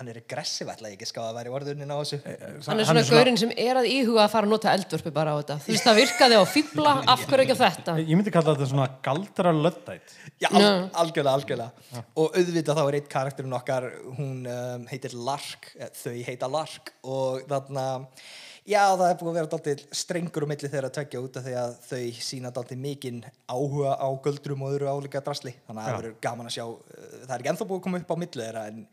[0.00, 2.18] hann er aggressiv ætla ég ekki ská að vera í orðunin á þessu.
[2.66, 5.40] Hann er svona gaurinn sem er að íhuga að fara að nota eldvörpi bara á
[5.40, 5.56] þetta.
[5.66, 7.96] Þú veist, það virkaði á fíbla, af hverju ekki á þetta?
[8.00, 10.14] Ég myndi kalla þetta svona galdra löddætt.
[10.40, 10.64] Já, al
[11.04, 12.04] algjörlega, algjörlega.
[12.16, 16.94] Og auðvitað þá er eitt karakterinn okkar hún um, heitir Lark eh, þau heita Lark.
[17.04, 17.86] Og þarna
[18.64, 21.46] já, það er búið að vera dálítið strengur á milli þeirra að tvekja út af
[21.46, 25.54] því að þau sína dálítið mikinn áhuga á göldrum og öðru álíka drasli.
[25.66, 26.64] Þannig að það verður gaman að sjá
[27.30, 28.84] það er ekki ennþá búið að koma upp á milli þeirra en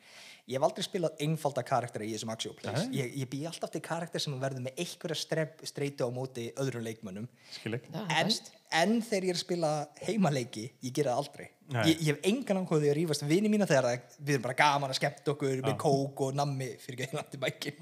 [0.48, 3.02] ég hef aldrei spilað einfalda karaktera í þessum action plays Nei.
[3.02, 7.28] ég, ég bý alltaf til karakter sem verður með einhverja streytu á móti öðrum leikmönnum
[7.68, 8.32] en.
[8.72, 9.76] En þegar ég er að spila
[10.08, 11.48] heimaleiki ég gera það aldrei.
[11.68, 14.92] Ég, ég hef engan ákvæði að rífast við vini mína þegar við erum bara gaman
[14.94, 17.82] að skemmta okkur með kók og nammi fyrir ekki einandi mækin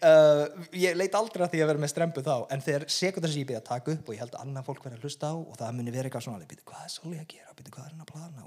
[0.00, 3.42] uh, ég leit aldrei að því að vera með strempu þá en þegar sekundar sem
[3.42, 5.36] ég byrja að taka upp og ég held að annað fólk verið að hlusta á
[5.36, 7.92] og það muni vera eitthvað svona býtu hvað er Soli að gera, býtu hvað er
[7.92, 8.46] hann að plana?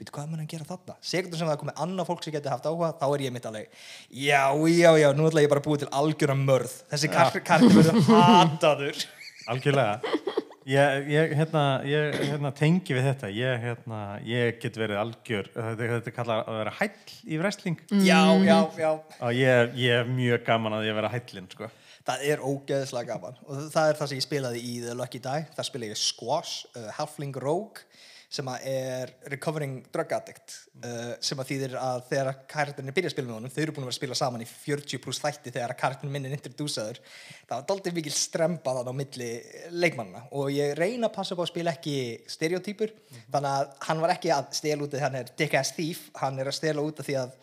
[0.00, 0.96] Býtu hvað mun að gera þarna?
[1.12, 3.70] Sekundar sem það komið annað fólk sem geti haft áhuga þá er ég mitt alveg
[4.10, 4.42] já,
[4.74, 6.74] já, já, nú ætla ég bara að búa til algjöra mörð.
[6.90, 9.06] Þessi kar karti verður hataður.
[9.46, 10.42] Algjörlega.
[10.66, 13.28] Ég, ég, hérna, ég hérna, tengi við þetta.
[13.30, 17.84] Ég, hérna, ég get verið algjör, þetta, þetta kallar að vera hæll í wrestling.
[18.02, 21.70] já, já, já Og ég, ég er mjög gaman að ég vera hællin, sko.
[22.06, 25.46] Það er ógeðslega gaman og það er það sem ég spilaði í The Lucky Die
[25.56, 27.82] það spila ég Squash, uh, Halfling Rogue
[28.28, 33.16] sem er recovering drug addict uh, sem að þýðir að þegar karakterin er byrjað að
[33.16, 35.54] spila með honum þau eru búin að vera að spila saman í 40 pluss þætti
[35.54, 37.00] þegar karakterin minn er introdusaður
[37.46, 39.30] það var doldið mikil strempa þannig á milli
[39.76, 41.96] leikmannina og ég reyna að passa upp á að spila ekki
[42.36, 42.94] stereotypur
[43.30, 46.06] þannig að hann var ekki að stela út því að hann er dick ass thief
[46.20, 47.36] hann er að stela út af því að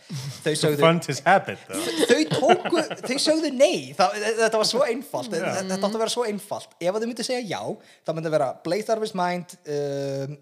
[0.43, 1.63] þau sögðu habit,
[2.09, 3.93] þau tóku, þau sögðu nei.
[3.97, 5.31] Það, þetta var svo einfalt.
[5.33, 6.75] Þetta þetta átti að vera svo einfalt.
[6.79, 7.61] Ef að þau myndu segja já
[8.05, 10.35] þá myndi vera Blade Harvest Mind um,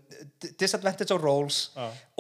[0.60, 1.62] Disadvantage of Rolls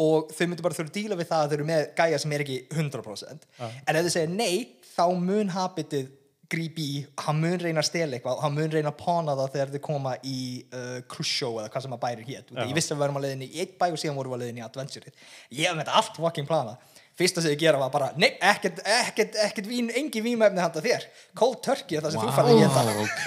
[0.01, 2.33] og þau myndu bara þurfa að díla við það að þau eru með gæja sem
[2.35, 4.55] er ekki 100% en ef þau segja nei
[4.91, 6.09] þá mun habitið
[6.51, 9.69] grípi í, hann mun reyna að stela eitthvað hann mun reyna að pána það þegar
[9.75, 10.39] þau koma í
[10.75, 13.47] uh, show eða hvað sem að bæri hér ég vissi að við varum að leiðinni
[13.47, 16.01] í eitt bæ og síðan vorum við að leiðinni í adventure ég hef með þetta
[16.01, 16.75] allt fucking plana
[17.21, 21.05] fyrsta sem ég gera var bara, nei, ekkert, ekkert, ekkert vín, engi vínmefni handa þér.
[21.37, 23.25] Cold turkey er það sem þú færði að geta ok,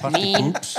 [0.00, 0.72] party poops.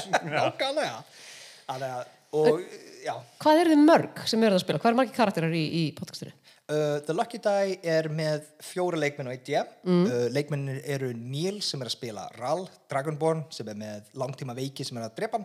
[2.37, 2.63] Og
[3.07, 4.81] já Hvað eru þið mörg sem eru að spila?
[4.83, 6.35] Hvað eru margir karakterar í, í podcastinu?
[6.67, 9.69] Uh, The Lucky Die er með fjóra leikmenn og eitt ég.
[9.87, 10.01] Mm.
[10.03, 14.83] Uh, leikmennir eru Neil sem er að spila Ral, Dragonborn sem er með langtíma veiki
[14.83, 15.39] sem er að drepa.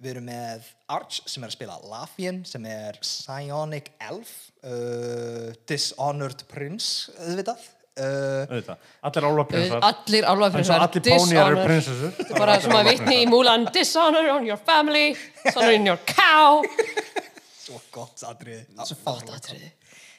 [0.00, 4.32] Við erum með Arch sem er að spila Lafien sem er Psionic Elf,
[4.64, 7.68] uh, Dishonored Prince, auðvitað.
[7.96, 8.76] Uh.
[9.08, 9.80] Allir álfaprinsar.
[9.80, 10.82] Allir Eins og álfaprinsar.
[10.84, 12.10] allir póníjar eru prinsessur.
[12.18, 16.02] Þetta er bara sem að vitni í Mulan Dishonor on your family, dishonor in your
[16.10, 16.60] cow.
[17.64, 18.66] svo gott atriði.
[18.84, 19.70] Svo gott atriði.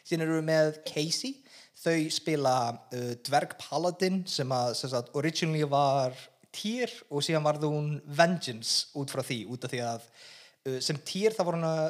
[0.08, 1.36] Síðan erum við með Casey.
[1.78, 6.18] Þau spila uh, Dverg Paladin sem að sem sagt, originally var
[6.58, 10.98] týr og síðan varð hún Vengeance út frá því út af því að uh, sem
[11.06, 11.86] týr það voru hún að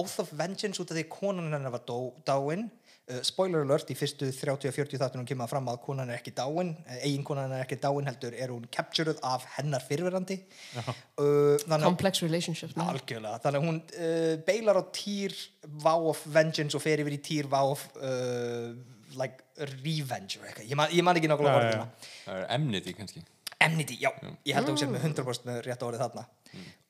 [0.00, 2.81] Oath of Vengeance út af því að konan hennar var dó, dáin uh,
[3.26, 7.24] spoiler alert í fyrstu 30-40 þáttunum kemur fram að konan er ekki dáin uh, eigin
[7.26, 10.38] konan er ekki dáin heldur er hún captured af hennar fyrirverandi
[10.78, 12.76] uh, að Complex relationships.
[12.78, 12.92] man.
[12.94, 15.36] Algjörlega, þannig að hún uh, beilar á týr
[15.82, 18.72] Vow of Vengeance og fer yfir í týr Vow of uh,
[19.18, 19.44] like
[19.82, 21.86] Revenge ég man, ég man ekki nákvæmlega orðina
[22.24, 23.24] það er emniti kannski
[23.64, 24.10] Enmity, já,
[24.46, 26.24] ég held að hún sé með 100% með rétt orðið þarna.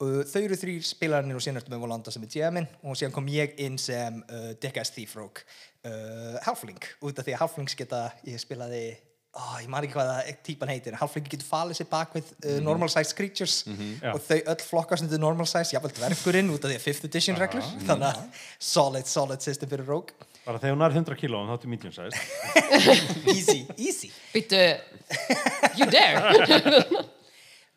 [0.03, 3.15] Uh, Þau eru þrý spilarnir og síðan ertu með Volanda sem er GM-in og síðan
[3.15, 5.45] kom ég inn sem uh, Dick-Ass Thief Rogue
[5.87, 8.85] uh, Halfling, út af því að Halflings geta ég spilaði
[9.33, 12.59] Oh, ég man ekki hvað það típan heitir Halfling getur falið sér bak við uh,
[12.61, 14.11] normal size creatures Já.
[14.11, 17.41] og þau öll flokkast undir normal size, jáfnvel dvergurinn út af því að 5th edition
[17.41, 17.71] reglur.
[17.87, 21.71] Þannig að solid, solid system fyrir Rogue Bara þegar hún er 100 kíló, þá er
[21.71, 22.23] medium size.
[23.37, 24.63] easy, easy Býttu,
[25.79, 27.11] you dare.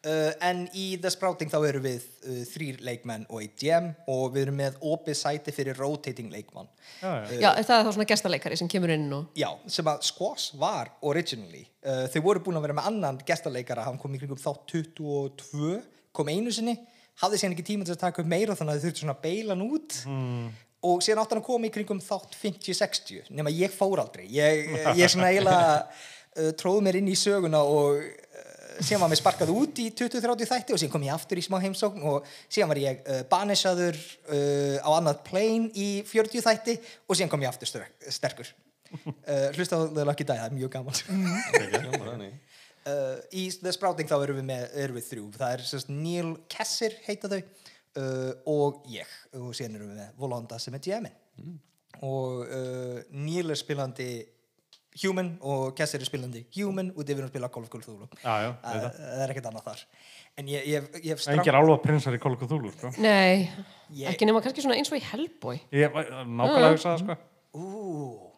[0.06, 4.36] Uh, en í The Sprouting þá erum við uh, þrýr leikmenn og eitt GM og
[4.36, 6.68] við erum með opið sæti fyrir rotating leikmann
[7.00, 7.40] Já, já.
[7.42, 9.32] Já, það er þá svona gestaleikari sem kemur inn og...
[9.34, 13.88] Já, sem að Squash var originally uh, þau voru búin að vera með annan gestaleikara
[13.88, 15.74] hann kom í kringum þá 22
[16.14, 16.78] kom einu sinni
[17.24, 19.26] hafði síðan ekki tíma til að taka upp meira þannig að þau þurfti svona að
[19.26, 20.00] beila hann út
[20.86, 24.28] og síðan átti hann að koma í kringum þátt 50-60 nema ég fór aldrei.
[24.32, 25.72] Ég, ég svona eiginlega
[26.40, 30.52] uh, tróð mér inn í söguna og uh, síðan var mér sparkað út í 20-30
[30.52, 33.98] þætti og síðan kom ég aftur í smá heimsókn og síðan var ég uh, banissaður
[34.28, 38.52] uh, á annað plane í 40 þætti og síðan kom ég aftur sterk, sterkur.
[38.96, 41.00] Uh, hlusta á The Lucky Die, það er mjög gaman.
[42.06, 42.36] Þannig.
[42.90, 45.26] uh, í The Sprouting þá erum við, með, erum við þrjú.
[45.36, 47.42] Það er sérst Neil Kessir heita þau
[48.00, 51.60] uh, og ég og síðan erum við með Volanda sem er GM-in
[52.06, 54.10] og uh, Neil er spilandi
[55.04, 58.06] Human og Kessir er spilandi Human og þið erum að spila Call of Cthulhu.
[58.24, 58.86] Já, já, það,
[59.26, 59.82] er ekkert annað þar.
[60.40, 62.92] En ég, ég, ég hef Engir álfa prinsar í Call of Cthulhu, sko.
[63.04, 63.50] Nei,
[63.92, 65.60] Ég- ekki nema kannski svona eins og í Hellboy.
[65.76, 67.18] Ég var nákvæmlega að hugsa það, sko.
[67.60, 68.32] Ú,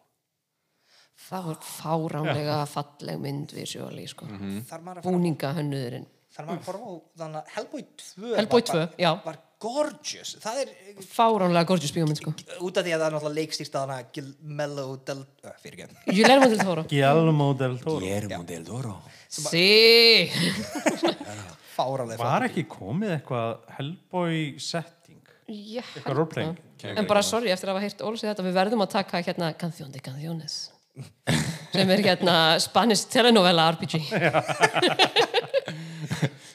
[1.28, 4.26] Það var fáránlega falleg mynd við sjóli sko.
[4.30, 6.06] að fara Búninga hönnuðurinn.
[6.32, 9.10] Þar maður að horfa á þannig að Hellboy 2 Hellboy var, bara- 2, já.
[9.24, 12.32] var gorgeous það er Fáránlega gorgeous bíómynd sko.
[12.62, 14.26] út af því að það er náttúrulega leikstýrt að hana
[14.60, 17.98] Mello del uh, fyrir ekki Guillermo del Toro Guillermo del Toro.
[18.04, 18.94] Guillermo del Toro.
[19.28, 20.30] Sí
[21.78, 25.20] fáralega Var ekki komið eitthvað Hellboy setting?
[25.48, 26.56] Ég Eitthvað það.
[26.94, 29.90] En bara sorry eftir að hafa Óli segja þetta við verðum að taka hérna Canción
[29.94, 30.58] de Canciones
[31.74, 33.98] sem er hérna Spanish telenovela RPG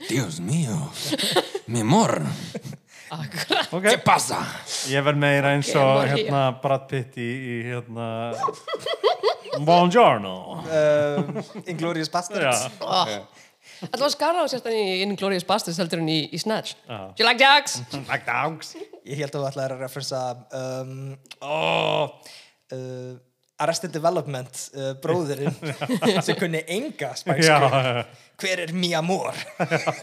[0.10, 0.92] Dios mío.
[1.68, 2.22] Mi amor.
[3.14, 3.86] Akkurat Ok.
[3.88, 4.40] ¿Qué pasa?
[4.92, 6.16] Ég verð meira eins og María.
[6.18, 8.08] hérna Brad Pitt í, í hérna
[9.64, 13.22] Buongiorno um, Inglourious Bastards Já,
[13.84, 17.00] Þetta var skara á sérstan í Inglourious Bastards heldur en í, í Snatch Já.
[17.14, 17.78] Do you like dogs?
[18.12, 18.74] like dogs
[19.04, 20.24] ég held að þú ætlaðir að referensa
[20.56, 20.96] um,
[21.44, 22.16] oh,
[22.74, 23.14] uh,
[23.64, 25.56] Arrested Development uh, bróðurinn
[26.28, 28.06] sem kunni enga Já, spænsku
[28.44, 29.36] hver er mi amor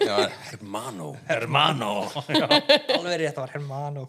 [0.00, 0.18] Ja,
[0.50, 1.10] hermano.
[1.28, 1.90] hermano.
[2.30, 4.06] Alveg rétt, það var Hermano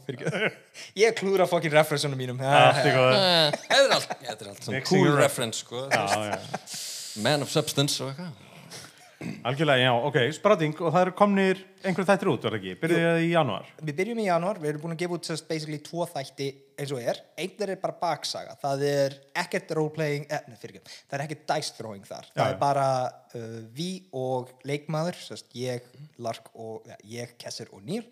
[1.02, 2.40] ég klúra fokkin referensunum mínum.
[2.40, 2.94] Þetta
[3.76, 5.88] er allt, þetta er cool ref- reference, sko.
[5.92, 6.40] Já, já.
[7.26, 8.51] Man of substance og eitthvað.
[9.48, 12.74] Algjörlega, já, ok, spráting og það eru komnir einhver þættir út, það ekki?
[12.82, 13.70] Byrjuði það í janúar?
[13.82, 16.48] Við byrjum í janúar, við erum búin að gefa út sérst, basically tvo þætti
[16.82, 17.22] eins og er.
[17.42, 21.46] Einn er bara baksaga, það er ekkert roleplaying, eh, nei, fyrir ekki það er ekkert
[21.54, 25.88] dice throwing þar, það Já, er bara uh, við og leikmaður sérst, ég,
[26.22, 28.04] Lark og ja, ég, Kessir og Níl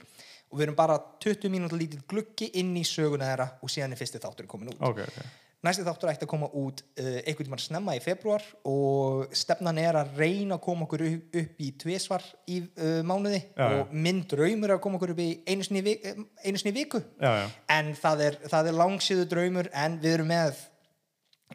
[0.49, 4.01] og við erum bara 20 mínútur lítið gluggi inn í söguna þeirra og síðan er
[4.01, 4.81] fyrsti þáttur komin út.
[4.81, 9.33] Ok, ok Næsti þáttur ætti að koma út uh, einhvern tímann snemma í februar og
[9.35, 13.91] stefnan er að reyna að koma okkur upp, í tvisvar í uh, mánuði Já, og
[13.91, 16.05] minn draumur er að koma okkur upp í einu sinni, vik,
[16.45, 17.01] einu sinni viku.
[17.19, 20.61] Já, já, en það er, það er langsíðu draumur en við erum með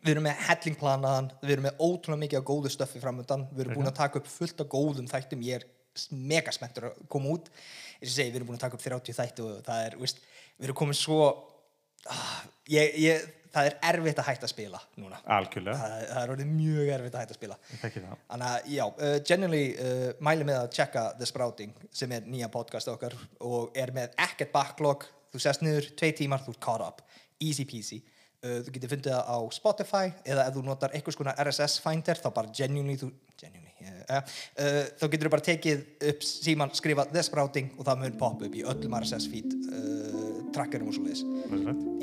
[0.04, 3.78] við erum með hellingplanaðan við erum með ótrúlega mikið af góðu stöffi framöndan við erum
[3.78, 5.64] búin að taka upp fullt af góðum þættum ég er
[5.96, 7.48] s- mega spenntur að koma út.
[8.02, 10.20] Eins og segi, við erum búin að taka upp 30 þætti og það er, veist,
[10.58, 11.20] við erum komin svo
[12.10, 15.18] ah, ég, ég, það er erfitt að hætta að spila núna.
[15.36, 15.76] Algjörlega.
[15.80, 17.58] Það, það er orðið mjög erfitt að hætta að spila.
[17.82, 22.50] Þannig að, já, uh, genuinely uh, mæli með að checka The Sprouting sem er nýja
[22.54, 23.14] podcast okkar
[23.44, 25.06] og er með ekkert backlog.
[25.34, 27.22] Þú sest niður, tvei tímar, þú ert caught up.
[27.42, 28.00] Easy peasy.
[28.44, 32.20] Uh, þú getur fundið það á Spotify eða ef þú notar einhvers konar RSS finder
[32.20, 33.08] þá bara genuinely þú,
[33.40, 33.72] genuinely,
[34.04, 38.20] uh, uh, þá getur þú bara tekið upp síman, skrifa The Sprouting og það mun
[38.20, 40.23] poppa upp í öllum RSS feed
[40.54, 41.24] trackerum og svo leiðis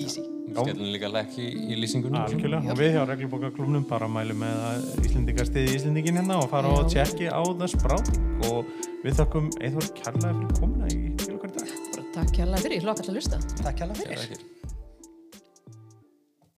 [0.02, 0.24] easy.
[0.52, 2.20] Skellum líka lekk í, í lýsingunum.
[2.26, 6.72] Algjörlega, og við hjá reglubókaklubnum bara mælum með að Íslendingar stiði Íslendingin hérna og fara
[6.76, 8.74] og tjekki á það spráting og
[9.06, 11.78] við þakkum Eithor kærlega fyrir komuna í til okkar í dag.
[11.92, 14.61] Bara takk kærlega fyrir, ég hlokka til að lusta Takk hjá fyrir.